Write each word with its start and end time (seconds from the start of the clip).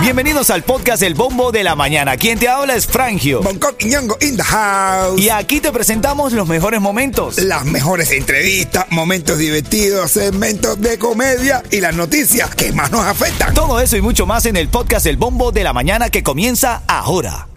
Bienvenidos 0.00 0.50
al 0.50 0.62
podcast 0.62 1.02
El 1.02 1.14
Bombo 1.14 1.50
de 1.50 1.64
la 1.64 1.74
Mañana. 1.74 2.16
Quien 2.16 2.38
te 2.38 2.48
habla 2.48 2.76
es 2.76 2.86
Frangio. 2.86 3.42
Bangkok 3.42 3.74
y 3.82 3.86
Ñongo 3.86 4.16
in 4.20 4.36
the 4.36 4.42
house. 4.42 5.20
Y 5.20 5.30
aquí 5.30 5.60
te 5.60 5.72
presentamos 5.72 6.32
los 6.32 6.46
mejores 6.46 6.80
momentos. 6.80 7.38
Las 7.38 7.64
mejores 7.64 8.12
entrevistas, 8.12 8.86
momentos 8.90 9.38
divertidos, 9.38 10.12
segmentos 10.12 10.80
de 10.80 10.98
comedia 10.98 11.62
y 11.70 11.80
las 11.80 11.96
noticias 11.96 12.54
que 12.54 12.72
más 12.72 12.92
nos 12.92 13.04
afectan. 13.04 13.52
Todo 13.52 13.80
eso 13.80 13.96
y 13.96 14.00
mucho 14.00 14.26
más 14.26 14.46
en 14.46 14.56
el 14.56 14.68
podcast 14.68 15.06
El 15.06 15.16
Bombo 15.16 15.50
de 15.50 15.64
la 15.64 15.72
Mañana 15.72 16.08
que 16.08 16.22
comienza 16.22 16.82
ahora. 16.86 17.48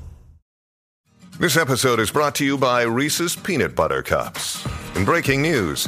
This 1.40 1.56
episode 1.56 2.02
is 2.02 2.12
brought 2.12 2.36
to 2.36 2.44
you 2.44 2.58
by 2.58 2.84
Reese's 2.84 3.36
Peanut 3.36 3.74
Butter 3.74 4.04
Cups. 4.04 4.66
In 4.96 5.06
breaking 5.06 5.42
news, 5.42 5.88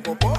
popô. 0.00 0.32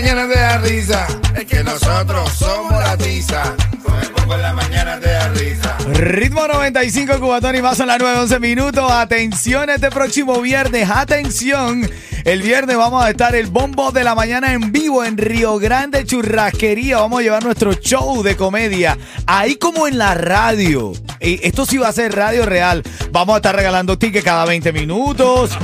Mañana 0.00 0.28
te 0.28 0.38
da 0.38 0.58
risa. 0.58 1.06
Es 1.34 1.44
que 1.44 1.64
nosotros 1.64 2.30
somos 2.32 2.70
la 2.70 2.96
tiza. 2.96 3.42
Ritmo 5.92 6.46
95 6.46 7.18
Cubatón 7.18 7.56
y 7.56 7.62
más 7.62 7.76
son 7.76 7.88
las 7.88 7.98
9, 7.98 8.20
11 8.20 8.38
minutos. 8.38 8.92
Atención 8.92 9.70
este 9.70 9.90
próximo 9.90 10.40
viernes. 10.40 10.88
Atención. 10.88 11.90
El 12.24 12.42
viernes 12.42 12.76
vamos 12.76 13.04
a 13.04 13.10
estar 13.10 13.34
el 13.34 13.48
bombo 13.48 13.90
de 13.90 14.04
la 14.04 14.14
mañana 14.14 14.52
en 14.52 14.70
vivo 14.70 15.04
en 15.04 15.18
Río 15.18 15.58
Grande 15.58 16.04
Churrasquería. 16.04 16.98
Vamos 16.98 17.18
a 17.18 17.22
llevar 17.22 17.42
nuestro 17.42 17.72
show 17.72 18.22
de 18.22 18.36
comedia. 18.36 18.96
Ahí 19.26 19.56
como 19.56 19.88
en 19.88 19.98
la 19.98 20.14
radio. 20.14 20.92
Esto 21.18 21.66
sí 21.66 21.76
va 21.76 21.88
a 21.88 21.92
ser 21.92 22.14
radio 22.14 22.46
real. 22.46 22.84
Vamos 23.10 23.34
a 23.34 23.38
estar 23.38 23.56
regalando 23.56 23.98
tickets 23.98 24.24
cada 24.24 24.44
20 24.44 24.72
minutos. 24.72 25.58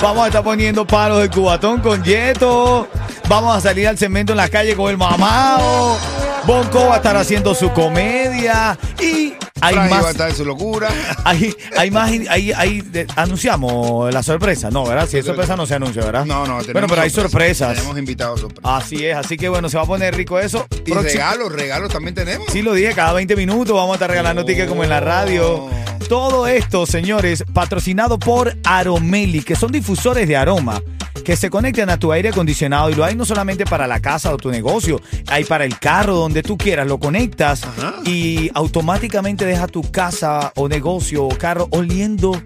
Vamos 0.00 0.24
a 0.24 0.26
estar 0.28 0.44
poniendo 0.44 0.86
palos 0.86 1.20
de 1.20 1.30
cubatón 1.30 1.80
con 1.80 2.02
Yeto. 2.04 2.88
Vamos 3.28 3.56
a 3.56 3.60
salir 3.60 3.88
al 3.88 3.96
cemento 3.98 4.32
en 4.32 4.36
la 4.36 4.48
calle 4.48 4.76
con 4.76 4.90
el 4.90 4.96
mamao. 4.96 5.96
Bonco 6.44 6.86
va 6.88 6.94
a 6.94 6.96
estar 6.98 7.16
haciendo 7.16 7.54
su 7.54 7.72
comedia. 7.72 8.78
Y 9.00 9.34
hay 9.60 9.74
Frankie 9.74 9.90
va 9.94 9.98
a 9.98 10.02
más. 10.02 10.10
estar 10.10 10.28
en 10.28 10.36
su 10.36 10.44
locura. 10.44 10.88
Hay, 11.24 11.52
hay 11.76 11.90
más. 11.90 12.10
Hay, 12.28 12.52
hay, 12.52 12.82
de- 12.82 13.06
anunciamos 13.16 14.12
la 14.14 14.22
sorpresa. 14.22 14.70
No, 14.70 14.84
¿verdad? 14.84 15.08
Si 15.08 15.16
es 15.18 15.26
sorpresa 15.26 15.56
no 15.56 15.66
se 15.66 15.74
anuncia, 15.74 16.04
¿verdad? 16.04 16.24
No, 16.24 16.46
no, 16.46 16.58
Bueno, 16.72 16.86
pero 16.86 17.02
hay 17.02 17.10
sorpresas. 17.10 17.74
Tenemos 17.74 17.98
invitados 17.98 18.40
sorpresas. 18.40 18.84
Así 18.84 19.04
es. 19.04 19.16
Así 19.16 19.36
que 19.36 19.48
bueno, 19.48 19.68
se 19.68 19.76
va 19.76 19.82
a 19.82 19.86
poner 19.86 20.14
rico 20.14 20.38
eso. 20.38 20.66
Y 20.70 20.92
Próximo- 20.92 21.02
regalos, 21.02 21.52
regalos 21.52 21.90
también 21.92 22.14
tenemos. 22.14 22.46
Sí, 22.52 22.62
lo 22.62 22.74
dije, 22.74 22.92
cada 22.94 23.12
20 23.14 23.34
minutos 23.34 23.74
vamos 23.74 23.92
a 23.92 23.94
estar 23.94 24.10
regalando 24.10 24.44
tickets 24.44 24.68
como 24.68 24.84
en 24.84 24.90
la 24.90 25.00
radio. 25.00 25.68
Todo 26.08 26.46
esto, 26.46 26.86
señores, 26.86 27.44
patrocinado 27.52 28.18
por 28.18 28.56
Aromeli, 28.64 29.42
que 29.42 29.56
son 29.56 29.72
difusores 29.72 30.28
de 30.28 30.36
aroma 30.36 30.80
que 31.24 31.34
se 31.34 31.50
conectan 31.50 31.90
a 31.90 31.98
tu 31.98 32.12
aire 32.12 32.28
acondicionado 32.28 32.88
y 32.90 32.94
lo 32.94 33.04
hay 33.04 33.16
no 33.16 33.24
solamente 33.24 33.64
para 33.64 33.88
la 33.88 33.98
casa 33.98 34.32
o 34.32 34.36
tu 34.36 34.48
negocio, 34.52 35.00
hay 35.26 35.42
para 35.42 35.64
el 35.64 35.76
carro, 35.80 36.14
donde 36.14 36.44
tú 36.44 36.56
quieras, 36.56 36.86
lo 36.86 37.00
conectas 37.00 37.62
y 38.04 38.48
automáticamente 38.54 39.44
deja 39.44 39.66
tu 39.66 39.82
casa 39.90 40.52
o 40.54 40.68
negocio 40.68 41.24
o 41.24 41.36
carro 41.36 41.66
oliendo 41.72 42.40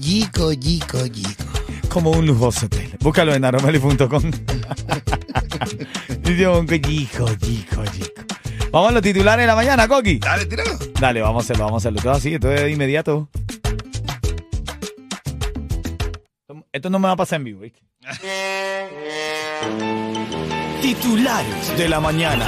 Yico, 0.00 0.52
yico, 0.52 1.06
yico. 1.06 1.44
como 1.88 2.10
un 2.10 2.26
lujoso 2.26 2.66
hotel. 2.66 2.96
Búscalo 2.98 3.34
en 3.34 3.44
aromeli.com. 3.44 4.22
Chico, 6.24 7.28
chico, 7.40 7.84
chico. 7.86 8.37
Vamos 8.70 8.90
a 8.90 8.92
los 8.92 9.02
titulares 9.02 9.44
de 9.44 9.46
la 9.46 9.54
mañana, 9.54 9.88
Coqui. 9.88 10.18
Dale, 10.18 10.44
tíralo. 10.44 10.76
Dale, 11.00 11.22
vamos 11.22 11.42
a 11.42 11.44
hacerlo, 11.44 11.64
vamos 11.64 11.84
a 11.84 11.88
hacerlo. 11.88 12.02
Todo 12.02 12.12
así, 12.12 12.34
esto 12.34 12.52
es 12.52 12.62
de 12.62 12.70
inmediato. 12.70 13.28
Esto 16.70 16.90
no 16.90 16.98
me 16.98 17.06
va 17.06 17.12
a 17.12 17.16
pasar 17.16 17.38
en 17.38 17.44
vivo, 17.44 17.60
¿viste? 17.60 17.80
Titulares 20.82 21.78
de 21.78 21.88
la 21.88 21.98
mañana. 21.98 22.46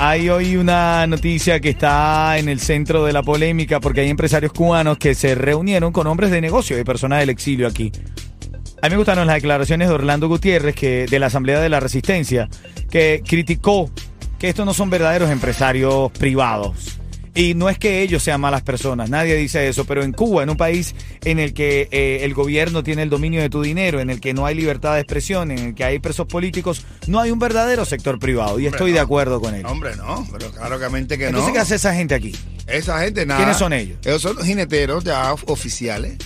Hay 0.00 0.30
hoy 0.30 0.56
una 0.56 1.06
noticia 1.06 1.60
que 1.60 1.70
está 1.70 2.38
en 2.38 2.48
el 2.48 2.60
centro 2.60 3.04
de 3.04 3.12
la 3.12 3.22
polémica 3.22 3.80
porque 3.80 4.00
hay 4.00 4.08
empresarios 4.08 4.52
cubanos 4.52 4.96
que 4.96 5.14
se 5.14 5.34
reunieron 5.34 5.92
con 5.92 6.06
hombres 6.06 6.30
de 6.30 6.40
negocio 6.40 6.78
y 6.78 6.84
personas 6.84 7.20
del 7.20 7.30
exilio 7.30 7.66
aquí. 7.66 7.92
A 8.80 8.86
mí 8.86 8.90
me 8.90 8.96
gustaron 8.96 9.26
las 9.26 9.36
declaraciones 9.36 9.88
de 9.88 9.94
Orlando 9.94 10.28
Gutiérrez, 10.28 10.74
que, 10.74 11.06
de 11.06 11.18
la 11.18 11.26
Asamblea 11.26 11.60
de 11.60 11.68
la 11.68 11.80
Resistencia, 11.80 12.48
que 12.90 13.22
criticó 13.26 13.90
que 14.38 14.48
estos 14.48 14.64
no 14.64 14.74
son 14.74 14.90
verdaderos 14.90 15.30
empresarios 15.30 16.10
privados. 16.12 16.98
Y 17.34 17.54
no 17.54 17.68
es 17.68 17.78
que 17.78 18.02
ellos 18.02 18.22
sean 18.22 18.40
malas 18.40 18.62
personas, 18.62 19.10
nadie 19.10 19.36
dice 19.36 19.68
eso, 19.68 19.84
pero 19.84 20.02
en 20.02 20.12
Cuba, 20.12 20.42
en 20.42 20.50
un 20.50 20.56
país 20.56 20.96
en 21.24 21.38
el 21.38 21.54
que 21.54 21.88
eh, 21.92 22.20
el 22.22 22.34
gobierno 22.34 22.82
tiene 22.82 23.02
el 23.02 23.10
dominio 23.10 23.40
de 23.40 23.48
tu 23.48 23.62
dinero, 23.62 24.00
en 24.00 24.10
el 24.10 24.20
que 24.20 24.34
no 24.34 24.44
hay 24.44 24.56
libertad 24.56 24.94
de 24.94 25.00
expresión, 25.02 25.52
en 25.52 25.58
el 25.58 25.74
que 25.76 25.84
hay 25.84 26.00
presos 26.00 26.26
políticos, 26.26 26.84
no 27.06 27.20
hay 27.20 27.30
un 27.30 27.38
verdadero 27.38 27.84
sector 27.84 28.18
privado. 28.18 28.58
Y 28.58 28.66
estoy 28.66 28.90
de 28.90 28.98
acuerdo 28.98 29.40
con 29.40 29.54
él. 29.54 29.64
Hombre, 29.66 29.94
no, 29.94 30.26
pero 30.32 30.50
claramente 30.50 31.16
que 31.16 31.26
Entonces, 31.26 31.48
no. 31.48 31.54
¿qué 31.54 31.60
hace 31.60 31.76
esa 31.76 31.94
gente 31.94 32.16
aquí? 32.16 32.34
Esa 32.66 33.00
gente 33.02 33.24
nada. 33.24 33.38
¿Quiénes 33.38 33.56
son 33.56 33.72
ellos? 33.72 33.98
Ellos 34.04 34.20
son 34.20 34.36
jineteros 34.38 35.04
ya 35.04 35.32
oficiales. 35.32 36.16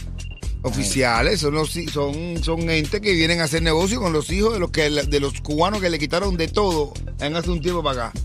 Oficiales, 0.65 1.41
son 1.41 1.55
los 1.55 1.71
son, 1.93 2.43
son 2.43 2.61
gente 2.69 3.01
que 3.01 3.13
vienen 3.13 3.41
a 3.41 3.45
hacer 3.45 3.63
negocio 3.63 4.01
con 4.01 4.13
los 4.13 4.31
hijos 4.31 4.53
de 4.53 4.61
los 4.61 4.71
que 4.71 4.89
de 4.91 5.21
los 5.21 5.41
cubanos 5.41 5.81
que 5.81 5.91
le 5.91 5.99
quitaron 5.99 6.37
de 6.37 6.47
todo 6.47 6.93
en 7.21 7.35
hace 7.35 7.51
un 7.51 7.61
tiempo 7.61 7.83
para 7.83 8.07
acá. 8.07 8.21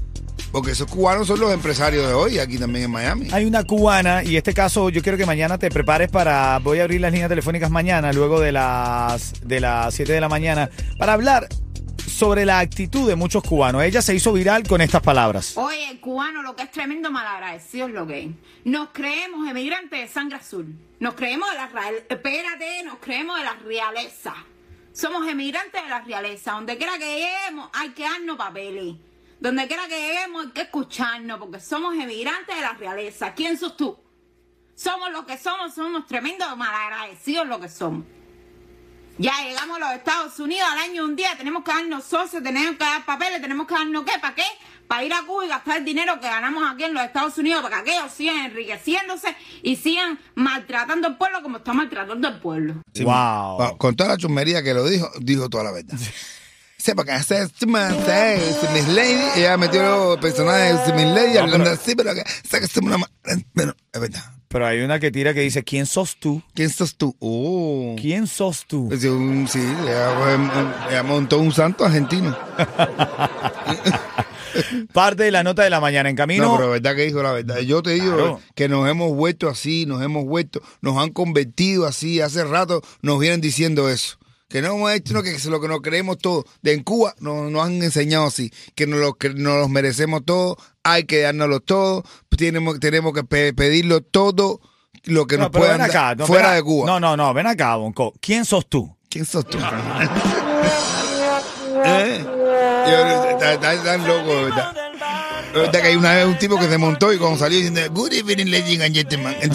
Porque 0.51 0.71
esos 0.71 0.87
cubanos 0.89 1.27
son 1.27 1.39
los 1.39 1.51
empresarios 1.51 2.07
de 2.07 2.13
hoy, 2.13 2.39
aquí 2.39 2.57
también 2.57 2.85
en 2.85 2.91
Miami. 2.91 3.27
Hay 3.31 3.45
una 3.45 3.63
cubana 3.63 4.23
y 4.23 4.37
este 4.37 4.53
caso 4.53 4.89
yo 4.89 5.01
quiero 5.01 5.17
que 5.17 5.25
mañana 5.25 5.57
te 5.57 5.69
prepares 5.69 6.09
para 6.09 6.59
voy 6.59 6.79
a 6.79 6.83
abrir 6.83 7.01
las 7.01 7.11
líneas 7.11 7.29
telefónicas 7.29 7.69
mañana 7.69 8.13
luego 8.13 8.39
de 8.39 8.51
las 8.51 9.33
de 9.43 9.59
las 9.59 9.93
7 9.93 10.13
de 10.13 10.21
la 10.21 10.29
mañana 10.29 10.69
para 10.97 11.13
hablar 11.13 11.47
sobre 12.17 12.45
la 12.45 12.57
actitud 12.57 13.07
de 13.07 13.15
muchos 13.15 13.43
cubanos. 13.43 13.83
Ella 13.83 14.01
se 14.01 14.15
hizo 14.15 14.33
viral 14.33 14.67
con 14.67 14.81
estas 14.81 15.03
palabras. 15.03 15.55
Oye, 15.55 15.87
el 15.91 15.99
cubano 15.99 16.41
lo 16.41 16.55
que 16.55 16.63
es 16.63 16.71
tremendo 16.71 17.11
malagradecido 17.11 17.85
es 17.85 17.93
lo 17.93 18.07
que 18.07 18.23
es. 18.23 18.29
Nos 18.65 18.89
creemos 18.89 19.47
emigrantes 19.47 20.01
de 20.01 20.07
sangre 20.07 20.37
azul. 20.37 20.75
Nos 20.99 21.13
creemos 21.13 21.47
de 21.51 21.57
la. 21.57 21.69
Espérate, 22.09 22.83
nos 22.83 22.97
creemos 22.97 23.37
de 23.37 23.43
la 23.43 23.53
realeza. 23.53 24.33
Somos 24.93 25.27
emigrantes 25.27 25.79
de 25.79 25.89
la 25.89 26.01
realeza. 26.01 26.53
Donde 26.53 26.75
quiera 26.77 26.97
que 26.97 27.05
lleguemos 27.05 27.69
hay 27.71 27.89
que 27.89 28.01
darnos 28.01 28.35
papeles. 28.35 28.95
Donde 29.39 29.67
quiera 29.67 29.87
que 29.87 29.99
lleguemos 29.99 30.47
hay 30.47 30.51
que 30.53 30.61
escucharnos 30.61 31.37
porque 31.37 31.59
somos 31.59 31.93
emigrantes 31.93 32.55
de 32.55 32.61
la 32.63 32.73
realeza. 32.73 33.35
¿Quién 33.35 33.59
sos 33.59 33.77
tú? 33.77 33.95
Somos 34.73 35.11
lo 35.11 35.23
que 35.23 35.37
somos, 35.37 35.75
somos 35.75 36.07
tremendos 36.07 36.57
malagradecidos 36.57 37.45
lo 37.45 37.59
que 37.59 37.69
somos. 37.69 38.05
Ya 39.19 39.33
llegamos 39.43 39.77
a 39.77 39.79
los 39.79 39.91
Estados 39.93 40.39
Unidos 40.39 40.67
al 40.71 40.77
año 40.77 41.03
un 41.03 41.15
día, 41.15 41.29
tenemos 41.37 41.63
que 41.63 41.71
darnos 41.71 42.03
socios, 42.03 42.43
tenemos 42.43 42.73
que 42.77 42.83
dar 42.83 43.03
papeles, 43.05 43.41
tenemos 43.41 43.65
que 43.65 43.73
darnos 43.73 44.03
qué, 44.05 44.11
¿para 44.21 44.35
qué? 44.35 44.43
Para 44.87 45.03
ir 45.03 45.13
a 45.13 45.23
Cuba 45.23 45.43
y 45.45 45.49
gastar 45.49 45.77
el 45.77 45.85
dinero 45.85 46.19
que 46.19 46.27
ganamos 46.27 46.63
aquí 46.71 46.83
en 46.83 46.93
los 46.93 47.03
Estados 47.03 47.35
Unidos, 47.39 47.63
para 47.63 47.83
que 47.83 47.91
aquellos 47.91 48.11
sigan 48.13 48.45
enriqueciéndose 48.45 49.35
y 49.63 49.75
sigan 49.75 50.19
maltratando 50.35 51.07
al 51.07 51.17
pueblo 51.17 51.41
como 51.41 51.57
está 51.57 51.73
maltratando 51.73 52.27
al 52.27 52.39
pueblo. 52.39 52.81
Sí, 52.93 53.03
Wow. 53.03 53.77
Con 53.77 53.95
toda 53.95 54.09
la 54.11 54.17
chusmería 54.17 54.61
que 54.61 54.73
lo 54.75 54.87
dijo, 54.87 55.09
dijo 55.19 55.49
toda 55.49 55.63
la 55.65 55.71
verdad. 55.71 55.97
Sí, 56.77 56.91
porque 56.95 57.11
hace 57.11 57.41
Miss 58.71 58.87
Lady, 58.89 59.19
ella 59.35 59.57
metió 59.57 59.81
los 59.81 60.17
personajes 60.19 60.85
de 60.85 60.93
Miss 60.93 61.07
Lady 61.07 61.37
hablando 61.37 61.65
pero- 61.65 61.71
así, 61.71 61.95
pero 61.95 62.13
que 62.13 62.23
una 62.85 62.99
ma- 62.99 63.09
Bueno, 63.55 63.73
es 63.91 63.99
verdad. 63.99 64.23
Pero 64.49 64.65
hay 64.65 64.79
una 64.79 64.99
que 64.99 65.11
tira 65.11 65.33
que 65.33 65.41
dice, 65.41 65.63
¿quién 65.63 65.85
sos 65.85 66.15
tú? 66.17 66.41
¿Quién 66.53 66.69
sos 66.69 66.95
tú? 66.95 67.15
Oh. 67.19 67.95
¿Quién 67.99 68.27
sos 68.27 68.65
tú? 68.65 68.87
Es 68.91 69.03
un- 69.03 69.47
sí, 69.47 69.59
le, 70.89 71.03
montó 71.03 71.39
un 71.39 71.51
santo 71.51 71.83
argentino. 71.85 72.35
Parte 74.93 75.23
de 75.23 75.31
la 75.31 75.43
nota 75.43 75.63
de 75.63 75.69
la 75.69 75.79
mañana 75.79 76.09
en 76.09 76.15
camino. 76.15 76.45
No, 76.45 76.57
pero 76.57 76.69
verdad 76.71 76.95
que 76.95 77.03
dijo 77.03 77.21
la 77.21 77.31
verdad. 77.31 77.59
Yo 77.59 77.83
te 77.83 77.91
digo 77.91 78.15
Claro. 78.15 78.41
que 78.55 78.67
nos 78.69 78.89
hemos 78.89 79.13
vuelto 79.13 79.49
así, 79.49 79.85
nos 79.85 80.01
hemos 80.01 80.25
vuelto, 80.25 80.61
nos 80.81 80.97
han 80.97 81.09
convertido 81.11 81.85
así. 81.85 82.21
Hace 82.21 82.43
rato 82.43 82.81
nos 83.01 83.19
vienen 83.19 83.41
diciendo 83.41 83.89
eso. 83.89 84.17
Que 84.49 84.61
no 84.61 84.75
hemos 84.75 84.91
hecho 84.93 85.13
no, 85.13 85.23
que 85.23 85.37
lo 85.49 85.59
que 85.59 85.67
nos 85.67 85.81
creemos 85.81 86.17
todo. 86.19 86.45
De 86.61 86.71
en 86.73 86.83
Cuba 86.83 87.13
nos, 87.19 87.51
nos 87.51 87.65
han 87.65 87.81
enseñado 87.83 88.25
así, 88.27 88.51
que 88.75 88.87
nos 88.87 88.99
lo, 88.99 89.13
que 89.15 89.29
nos 89.31 89.57
los 89.57 89.69
merecemos 89.69 90.23
todo, 90.25 90.55
hay 90.83 91.03
que 91.03 91.19
dárnoslo 91.21 91.59
todo, 91.59 92.03
tenemos, 92.37 92.79
tenemos 92.79 93.11
que 93.13 93.23
pe- 93.25 93.53
pedirlo 93.53 93.99
todo 94.01 94.61
lo 95.03 95.27
que 95.27 95.35
No, 95.37 95.43
nos 95.43 95.51
puedan 95.51 95.81
acá. 95.81 96.15
no, 96.15 96.25
fuera 96.27 96.53
de 96.53 96.63
Cuba. 96.63 96.85
No, 96.87 96.99
no, 96.99 97.17
no, 97.17 97.33
ven 97.33 97.47
acá, 97.47 97.75
Bonco. 97.75 98.13
¿Quién 98.21 98.45
sos 98.45 98.67
tú? 98.69 98.95
¿Quién 99.09 99.25
sos 99.25 99.45
tú? 99.45 99.57
¿Eh? 101.85 102.25
Está- 103.31 103.53
está- 103.53 103.73
Están 103.73 104.07
locos, 104.07 104.43
verdad. 104.45 104.73
Que 105.71 105.77
hay 105.87 105.95
una 105.95 106.13
vez 106.15 106.25
un 106.25 106.37
tipo 106.37 106.57
que 106.57 106.67
se 106.69 106.77
montó 106.77 107.11
y 107.13 107.17
cuando 107.17 107.37
salió 107.37 107.57
diciendo 107.57 107.81
Good 107.91 108.13
evening, 108.13 108.45
ladies 108.51 108.81
and 108.81 108.95
gentlemen. 108.95 109.35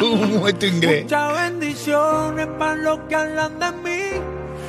Un 0.00 0.38
muerto 0.38 0.66
inglés. 0.66 1.06
Para 2.58 2.74
los 2.74 2.98
que 3.08 3.14
hablan 3.14 3.58
de 3.58 3.72
mí. 3.72 4.20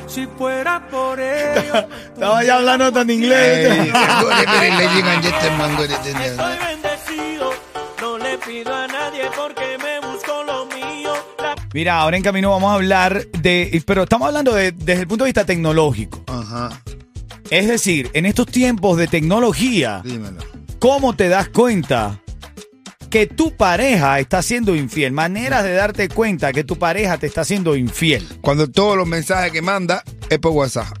Si 0.06 0.26
fuera 0.38 0.86
por 0.88 1.18
ellos. 1.20 1.84
Estaba 2.14 2.42
ya 2.44 2.56
hablando 2.56 2.92
tan 2.92 3.10
inglés. 3.10 3.68
Estoy 5.28 6.58
bendecido. 6.58 7.50
No 8.00 8.18
le 8.18 8.38
pido 8.38 8.74
a 8.74 8.86
nadie 8.86 9.22
porque 9.36 9.76
me 9.82 10.00
busco 10.08 10.42
lo 10.44 10.66
mío. 10.66 11.12
Mira, 11.74 11.98
ahora 12.00 12.16
en 12.16 12.22
camino 12.22 12.50
vamos 12.50 12.70
a 12.70 12.74
hablar 12.74 13.26
de. 13.26 13.82
Pero 13.86 14.04
estamos 14.04 14.26
hablando 14.28 14.54
de- 14.54 14.72
desde 14.72 15.02
el 15.02 15.08
punto 15.08 15.24
de 15.24 15.28
vista 15.28 15.44
tecnológico. 15.44 16.22
Ajá, 16.28 16.70
Es 17.50 17.66
decir, 17.68 18.10
en 18.14 18.26
estos 18.26 18.46
tiempos 18.46 18.96
de 18.96 19.06
tecnología, 19.08 20.00
dímelo. 20.04 20.42
¿cómo 20.78 21.14
te 21.14 21.28
das 21.28 21.48
cuenta 21.48 22.18
que 23.10 23.26
tu 23.26 23.54
pareja 23.56 24.18
está 24.20 24.40
siendo 24.42 24.74
infiel? 24.74 25.12
Maneras 25.12 25.64
de 25.64 25.72
darte 25.74 26.08
cuenta 26.08 26.52
que 26.52 26.64
tu 26.64 26.78
pareja 26.78 27.18
te 27.18 27.26
está 27.26 27.44
siendo 27.44 27.76
infiel. 27.76 28.26
Cuando 28.40 28.68
todos 28.70 28.96
los 28.96 29.06
mensajes 29.06 29.50
que 29.52 29.60
manda 29.62 30.02
es 30.30 30.38
por 30.38 30.52
WhatsApp. 30.52 30.96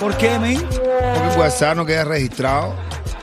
¿Por 0.00 0.16
qué, 0.16 0.38
men? 0.38 0.60
Porque 0.62 1.32
el 1.32 1.38
WhatsApp 1.38 1.76
no 1.76 1.86
queda 1.86 2.04
registrado. 2.04 2.74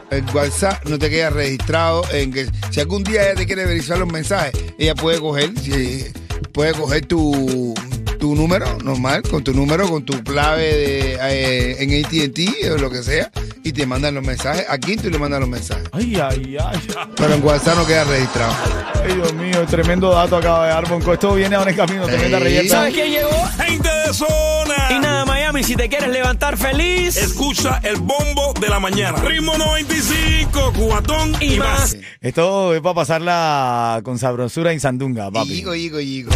El 0.09 0.23
WhatsApp 0.33 0.85
no 0.87 0.99
te 0.99 1.09
queda 1.09 1.29
registrado 1.29 2.03
en 2.11 2.31
que 2.31 2.47
si 2.71 2.79
algún 2.79 3.03
día 3.03 3.23
ella 3.23 3.35
te 3.35 3.45
quiere 3.47 3.65
verificar 3.65 3.97
los 3.97 4.11
mensajes, 4.11 4.51
ella 4.77 4.93
puede 4.95 5.19
coger, 5.19 5.57
si- 5.59 6.05
puede 6.51 6.73
coger 6.73 7.05
tu, 7.05 7.73
tu 8.23 8.35
número 8.35 8.77
normal, 8.85 9.21
con 9.23 9.43
tu 9.43 9.53
número, 9.53 9.85
con 9.89 10.05
tu 10.05 10.23
clave 10.23 10.63
de, 10.63 11.17
eh, 11.19 11.75
en 11.79 12.05
ATT 12.05 12.71
o 12.71 12.77
lo 12.77 12.89
que 12.89 13.03
sea, 13.03 13.29
y 13.65 13.73
te 13.73 13.85
mandan 13.85 14.15
los 14.15 14.23
mensajes. 14.23 14.65
Aquí 14.69 14.95
tú 14.95 15.09
le 15.09 15.19
mandas 15.19 15.41
los 15.41 15.49
mensajes. 15.49 15.89
Ay, 15.91 16.15
ay, 16.15 16.55
ay. 16.57 16.87
Pero 17.17 17.33
en 17.33 17.43
WhatsApp 17.43 17.75
no 17.75 17.85
queda 17.85 18.05
registrado. 18.05 18.92
Ay, 19.03 19.15
Dios 19.15 19.33
mío, 19.33 19.65
tremendo 19.69 20.09
dato 20.11 20.37
acaba 20.37 20.65
de 20.67 20.73
dar 20.73 20.87
Bonco. 20.89 21.13
Esto 21.13 21.33
viene 21.33 21.55
ahora 21.55 21.71
en 21.71 21.77
camino, 21.77 22.05
tremenda 22.05 22.37
Ey. 22.37 22.43
reyerta. 22.43 22.75
¿Sabes 22.75 22.93
quién 22.93 23.11
llegó? 23.11 23.29
Gente 23.65 23.89
de 24.07 24.13
zona. 24.13 24.75
Y 24.91 24.99
nada, 24.99 25.25
Miami, 25.25 25.63
si 25.63 25.75
te 25.75 25.89
quieres 25.89 26.09
levantar 26.09 26.57
feliz. 26.57 27.17
Escucha 27.17 27.79
el 27.83 27.97
bombo 27.97 28.53
de 28.59 28.69
la 28.69 28.79
mañana. 28.79 29.17
Ritmo 29.19 29.57
95, 29.57 30.73
cubatón 30.73 31.35
y, 31.41 31.55
Y 31.55 31.59
más. 31.59 31.67
más. 31.79 31.97
Esto 32.21 32.73
es 32.73 32.81
para 32.81 32.95
pasarla 32.95 34.01
con 34.03 34.17
sabrosura 34.19 34.71
en 34.71 34.79
Sandunga, 34.79 35.29
papi. 35.31 35.49
Yigo, 35.49 35.75
yigo, 35.75 35.99
yigo. 35.99 36.31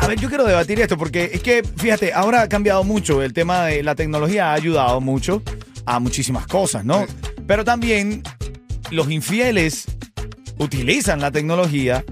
A 0.00 0.06
ver, 0.06 0.18
yo 0.20 0.28
quiero 0.28 0.44
debatir 0.44 0.80
esto 0.80 0.96
porque 0.98 1.30
es 1.32 1.42
que, 1.42 1.62
fíjate, 1.76 2.12
ahora 2.12 2.42
ha 2.42 2.48
cambiado 2.48 2.84
mucho. 2.84 3.22
El 3.22 3.32
tema 3.32 3.66
de 3.66 3.82
la 3.82 3.94
tecnología 3.94 4.50
ha 4.50 4.54
ayudado 4.54 5.00
mucho 5.00 5.42
a 5.86 5.98
muchísimas 5.98 6.46
cosas, 6.46 6.84
¿no? 6.84 7.06
Pero 7.46 7.64
también 7.64 8.22
los 8.90 9.10
infieles 9.10 9.86
utilizan 10.58 11.20
la 11.20 11.30
tecnología 11.30 12.04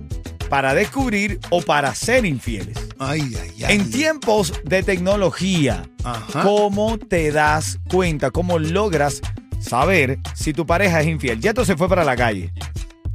para 0.49 0.75
descubrir 0.75 1.41
o 1.51 1.63
para 1.63 1.95
ser 1.95 2.27
infieles. 2.27 2.77
Ay, 2.99 3.23
ay, 3.41 3.65
ay. 3.65 3.75
En 3.75 3.91
tiempos 3.91 4.53
de 4.65 4.83
tecnología, 4.83 5.89
Ajá. 6.05 6.43
¿cómo 6.43 6.99
te 6.99 7.33
das 7.33 7.79
cuenta? 7.91 8.31
¿Cómo 8.31 8.59
logras 8.59 9.23
saber 9.61 10.19
si 10.35 10.53
tu 10.53 10.67
pareja 10.67 11.01
es 11.01 11.07
infiel? 11.07 11.41
Yeto 11.41 11.65
se 11.65 11.77
fue 11.77 11.89
para 11.89 12.05
la 12.05 12.17
calle. 12.17 12.53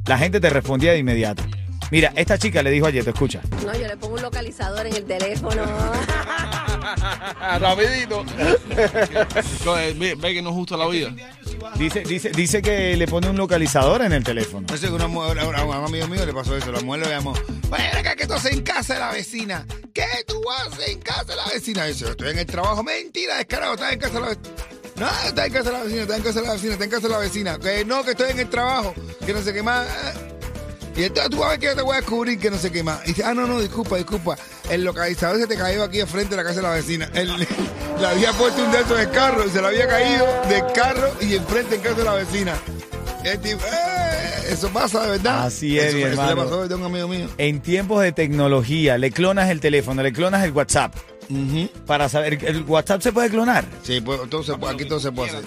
La 0.06 0.18
gente 0.18 0.40
te 0.40 0.50
respondía 0.50 0.92
de 0.92 0.98
inmediato. 0.98 1.44
Mira, 1.90 2.12
esta 2.16 2.36
chica 2.36 2.62
le 2.62 2.70
dijo 2.70 2.86
a 2.86 2.90
Yeto, 2.90 3.10
escucha. 3.10 3.40
No, 3.64 3.72
yo 3.72 3.86
le 3.86 3.96
pongo 3.96 4.16
un 4.16 4.22
localizador 4.22 4.86
en 4.86 4.96
el 4.96 5.04
teléfono. 5.04 5.62
Rapidito. 7.60 8.24
ve, 9.98 10.14
ve 10.14 10.34
que 10.34 10.42
no 10.42 10.50
es 10.50 10.54
justo 10.54 10.76
la 10.76 10.86
vida. 10.88 11.10
Dice, 11.76 12.00
dice, 12.00 12.30
dice 12.30 12.62
que 12.62 12.96
le 12.96 13.06
pone 13.06 13.28
un 13.30 13.36
localizador 13.36 14.02
en 14.02 14.12
el 14.12 14.24
teléfono. 14.24 14.66
No 14.68 14.76
sé, 14.76 14.90
una 14.90 15.06
mujer, 15.06 15.38
a 15.38 15.64
un 15.64 15.74
amigo 15.74 16.08
mío 16.08 16.24
le 16.26 16.32
pasó 16.32 16.56
eso. 16.56 16.72
La 16.72 16.80
mujer 16.80 17.02
lo 17.02 17.08
llamó. 17.08 17.34
Bueno, 17.68 17.98
acá 17.98 18.16
que 18.16 18.26
tú 18.26 18.34
haces 18.34 18.52
en 18.52 18.62
casa 18.62 18.94
de 18.94 19.00
la 19.00 19.12
vecina. 19.12 19.66
¿Qué 19.92 20.06
tú 20.26 20.40
haces 20.50 20.88
en 20.88 21.00
casa 21.00 21.24
de 21.24 21.36
la 21.36 21.46
vecina? 21.46 21.84
Dice, 21.84 22.08
estoy 22.08 22.30
en 22.30 22.38
el 22.38 22.46
trabajo. 22.46 22.82
Mentira, 22.82 23.36
descarado, 23.36 23.74
estás 23.74 23.92
en 23.92 23.98
casa 23.98 24.14
de 24.14 24.20
la 24.20 24.28
vecina. 24.28 24.54
No, 24.96 25.08
está 25.26 25.46
en 25.46 25.52
casa 25.52 25.70
de 25.70 25.78
la 25.78 25.84
vecina, 25.84 26.02
está 26.02 26.16
en 26.16 26.22
casa 26.22 26.40
de 26.40 26.46
la 26.46 26.52
vecina, 26.54 26.72
está 26.72 26.84
en 26.84 26.90
casa 26.90 27.06
de 27.06 27.12
la 27.12 27.18
vecina. 27.18 27.58
Que 27.58 27.84
no, 27.84 28.04
que 28.04 28.10
estoy 28.10 28.30
en 28.30 28.38
el 28.40 28.50
trabajo, 28.50 28.94
que 29.24 29.32
no 29.32 29.42
sé 29.42 29.52
qué 29.52 29.62
más. 29.62 29.86
Y 30.96 31.04
entonces 31.04 31.30
tú 31.30 31.38
vas 31.38 31.46
a 31.46 31.50
ver 31.50 31.60
que 31.60 31.66
yo 31.66 31.76
te 31.76 31.82
voy 31.82 31.92
a 31.92 32.00
descubrir 32.00 32.38
que 32.40 32.50
no 32.50 32.58
sé 32.58 32.72
qué 32.72 32.82
más. 32.82 33.04
Y 33.04 33.08
dice, 33.08 33.22
ah, 33.24 33.32
no, 33.32 33.46
no, 33.46 33.60
disculpa, 33.60 33.96
disculpa. 33.96 34.36
El 34.70 34.84
localizador 34.84 35.38
se 35.38 35.46
te 35.46 35.56
cayó 35.56 35.82
aquí 35.82 36.00
al 36.00 36.08
frente 36.08 36.30
de 36.30 36.36
la 36.36 36.44
casa 36.44 36.56
de 36.56 36.62
la 36.62 36.70
vecina. 36.74 37.10
Él 37.14 37.30
le 38.00 38.06
había 38.06 38.32
puesto 38.32 38.62
un 38.64 38.70
dedo 38.70 38.94
del 38.96 39.10
carro 39.10 39.44
y 39.46 39.50
se 39.50 39.60
le 39.60 39.66
había 39.68 39.88
caído 39.88 40.26
del 40.48 40.62
carro 40.74 41.10
y 41.20 41.34
enfrente 41.36 41.76
en 41.76 41.80
casa 41.80 41.94
de 41.96 42.04
la 42.04 42.14
vecina. 42.14 42.54
El 43.24 43.38
tipo, 43.40 43.62
"Eh, 43.64 44.48
eso 44.52 44.68
pasa 44.70 45.02
de 45.02 45.10
verdad. 45.12 45.46
Así 45.46 45.78
es, 45.78 45.86
eso, 45.86 45.96
mi 45.96 46.02
eso 46.02 46.10
hermano. 46.12 46.34
le 46.34 46.42
pasó 46.42 46.68
de 46.68 46.74
un 46.74 46.84
amigo 46.84 47.08
mío. 47.08 47.28
En 47.38 47.60
tiempos 47.60 48.02
de 48.02 48.12
tecnología, 48.12 48.98
le 48.98 49.10
clonas 49.10 49.48
el 49.50 49.60
teléfono, 49.60 50.02
le 50.02 50.12
clonas 50.12 50.44
el 50.44 50.52
WhatsApp. 50.52 50.94
Para 51.86 52.08
saber, 52.08 52.42
¿el 52.44 52.62
WhatsApp 52.62 53.02
se 53.02 53.12
puede 53.12 53.28
clonar? 53.28 53.64
Sí, 53.82 54.00
pues, 54.00 54.18
todo 54.30 54.42
se 54.42 54.54
puede- 54.56 54.74
aquí 54.74 54.84
todo 54.86 54.98
se 55.00 55.12
puede 55.12 55.30
hacer. 55.30 55.44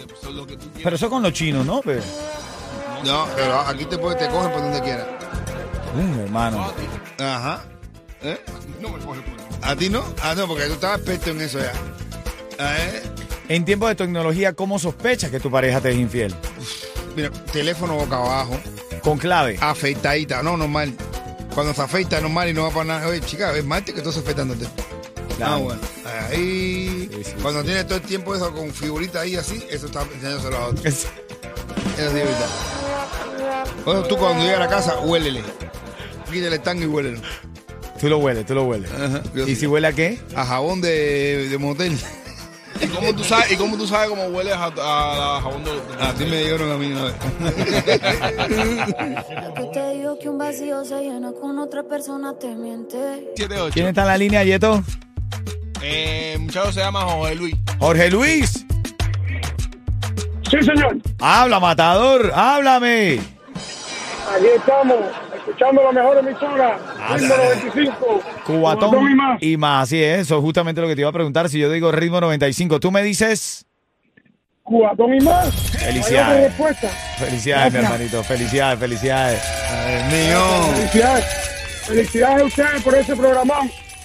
Pero 0.83 0.95
eso 0.95 1.09
con 1.09 1.23
los 1.23 1.33
chinos, 1.33 1.65
¿no? 1.65 1.81
Pero, 1.81 2.01
No, 3.05 3.27
pero 3.35 3.59
aquí 3.61 3.85
te, 3.85 3.97
puede- 3.97 4.15
te 4.15 4.27
cogen 4.29 4.51
por 4.51 4.61
donde 4.61 4.79
quieras. 4.81 5.07
Uh, 5.95 6.21
hermano. 6.21 6.71
Ajá. 7.19 7.63
¿Eh? 8.23 8.37
¿A 9.61 9.75
ti 9.75 9.89
no? 9.89 10.03
Ah, 10.21 10.33
no, 10.35 10.47
porque 10.47 10.65
tú 10.65 10.73
estabas 10.73 10.97
experto 10.99 11.31
en 11.31 11.41
eso 11.41 11.59
ya. 11.59 11.71
En 13.47 13.65
tiempos 13.65 13.89
de 13.89 13.95
tecnología, 13.95 14.53
¿cómo 14.53 14.79
sospechas 14.79 15.31
que 15.31 15.39
tu 15.39 15.49
pareja 15.51 15.81
te 15.81 15.89
es 15.91 15.97
infiel? 15.97 16.33
Mira, 17.15 17.29
teléfono 17.51 17.95
boca 17.95 18.17
abajo, 18.17 18.57
Con 19.01 19.17
clave. 19.17 19.57
afeitadita, 19.59 20.41
no, 20.43 20.55
normal. 20.57 20.93
Cuando 21.53 21.73
se 21.73 21.81
afeita 21.81 22.21
normal 22.21 22.49
y 22.49 22.53
no 22.53 22.63
va 22.63 22.69
para 22.69 22.85
nada. 22.85 23.07
Oye, 23.07 23.19
chica, 23.21 23.51
es 23.57 23.65
martes 23.65 23.93
que 23.93 24.01
tú 24.01 24.09
estás 24.09 24.23
afeitándote. 24.23 24.65
Claro. 25.37 25.53
Ah, 25.53 25.57
bueno. 25.57 25.81
Ahí. 26.29 27.09
Sí, 27.13 27.23
sí, 27.25 27.31
cuando 27.41 27.63
tienes 27.63 27.85
todo 27.87 27.95
el 27.97 28.03
tiempo 28.03 28.33
eso 28.35 28.53
con 28.53 28.71
figurita 28.71 29.21
ahí 29.21 29.35
así, 29.35 29.61
eso 29.69 29.87
está 29.87 30.03
enseñándoselo 30.03 30.57
a 30.57 30.67
otro. 30.67 30.87
Es- 30.87 31.07
Eso 31.97 32.09
sí 32.09 32.15
verdad. 32.15 32.47
Bueno, 33.83 34.03
tú 34.03 34.15
cuando 34.17 34.43
llegas 34.43 34.57
a 34.57 34.63
la 34.63 34.69
casa, 34.69 34.99
huélele. 34.99 35.43
Quítale 36.31 36.55
el 36.55 36.61
tango 36.61 36.83
y 36.83 36.85
huélelo. 36.85 37.19
Tú 38.01 38.09
lo 38.09 38.17
hueles, 38.17 38.45
tú 38.45 38.55
lo 38.55 38.63
hueles. 38.63 38.91
Ajá, 38.91 39.21
yo 39.35 39.43
¿Y 39.43 39.51
sí. 39.51 39.55
si 39.57 39.67
huele 39.67 39.87
a 39.87 39.93
qué? 39.93 40.19
A 40.35 40.43
jabón 40.45 40.81
de, 40.81 41.47
de 41.49 41.57
motel. 41.59 41.95
¿Y 42.81 42.87
cómo 42.87 43.13
tú 43.13 43.23
sabes, 43.23 43.51
y 43.51 43.55
cómo 43.57 43.77
tú 43.77 43.85
sabes 43.85 44.09
cómo 44.09 44.23
hueles 44.25 44.53
a, 44.53 44.65
a, 44.65 45.37
a 45.37 45.41
jabón 45.41 45.63
de, 45.63 45.71
de- 45.71 45.81
Así 45.99 46.25
me 46.25 46.37
dijeron 46.39 46.71
a 46.71 46.77
mí 46.77 46.87
una 46.91 47.03
vez. 47.03 47.13
Que 49.55 49.63
te 49.73 49.89
digo 49.93 50.17
que 50.19 50.29
un 50.29 50.37
vacío 50.39 50.83
se 50.83 50.99
llena 51.01 51.31
con 51.39 51.59
otra 51.59 51.83
persona 51.83 52.33
te 52.39 52.47
miente. 52.55 53.31
7-8? 53.37 53.69
¿Quién 53.71 53.87
está 53.87 54.01
en 54.01 54.07
la 54.07 54.17
línea, 54.17 54.43
Yeto? 54.43 54.81
Eh, 55.83 56.37
muchacho 56.39 56.71
se 56.71 56.79
llama 56.79 57.01
José 57.01 57.35
Luis. 57.35 57.55
Jorge 57.79 58.09
Luis. 58.09 58.65
Sí, 60.49 60.57
señor. 60.65 60.97
Habla, 61.19 61.59
matador, 61.59 62.31
háblame. 62.33 63.19
Aquí 64.35 64.47
estamos, 64.55 64.97
escuchando 65.35 65.83
la 65.83 65.91
mejor 65.91 66.17
emisora, 66.17 66.79
Ritmo 67.17 67.35
sí. 67.35 67.41
95. 67.73 68.21
Cubatón 68.45 69.11
y 69.11 69.15
más. 69.15 69.43
y 69.43 69.57
más, 69.57 69.83
así 69.83 70.03
es. 70.03 70.19
Eso 70.21 70.37
es 70.37 70.41
justamente 70.41 70.81
lo 70.81 70.87
que 70.87 70.95
te 70.95 71.01
iba 71.01 71.09
a 71.09 71.13
preguntar. 71.13 71.49
Si 71.49 71.59
yo 71.59 71.71
digo 71.71 71.91
ritmo 71.91 72.21
95, 72.21 72.79
tú 72.79 72.91
me 72.91 73.03
dices 73.03 73.65
Cubatón 74.63 75.15
y 75.15 75.21
más. 75.21 75.53
Felicidades. 75.71 76.53
Felicidades, 77.17 77.73
mi 77.73 77.79
hermanito. 77.79 78.23
Felicidades, 78.23 78.79
felicidades. 78.79 79.41
Ay, 79.69 80.03
mío. 80.11 80.75
Felicidades. 80.75 81.25
Felicidades 81.85 82.41
a 82.41 82.45
ustedes 82.45 82.83
por 82.83 82.95
ese 82.95 83.15
programa. 83.15 83.55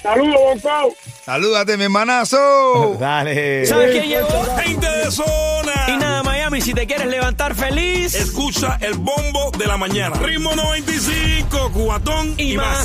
Saludos, 0.03 0.63
Bonco. 0.63 0.95
Salúdate, 1.25 1.77
mi 1.77 1.85
hermanazo. 1.85 2.97
Dale. 3.01 3.67
¿Sabes 3.67 3.91
quién 3.91 4.09
llegó? 4.09 4.29
Gente 4.57 4.87
de 4.87 5.11
zona. 5.11 5.73
Y 5.89 5.97
nada, 5.97 6.23
Miami, 6.23 6.61
si 6.61 6.75
te 6.75 6.87
quieres 6.87 7.07
levantar 7.07 7.55
feliz 7.55 8.15
Escucha 8.15 8.79
el 8.81 8.95
bombo 8.95 9.51
de 9.59 9.67
la 9.67 9.77
mañana. 9.77 10.17
Ritmo 10.17 10.55
95, 10.55 11.73
cubatón 11.73 12.35
y, 12.37 12.53
y 12.53 12.57
más. 12.57 12.79